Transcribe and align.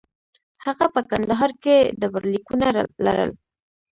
هغه 0.65 0.85
په 0.93 1.01
کندهار 1.09 1.51
کې 1.63 1.75
ډبرلیکونه 1.99 2.67
لرل 3.05 3.31